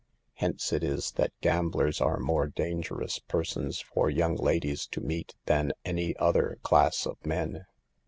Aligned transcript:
Hence 0.33 0.73
it 0.73 0.83
is 0.83 1.11
that 1.17 1.31
gamblers 1.41 2.01
are 2.01 2.17
more 2.17 2.47
dangerous 2.47 3.19
persons 3.19 3.81
for 3.81 4.09
young 4.09 4.35
ladies 4.35 4.87
to 4.87 4.99
meet 4.99 5.35
than 5.45 5.73
any 5.85 6.17
other 6.17 6.57
class 6.63 7.05
of 7.05 7.23
men. 7.23 7.67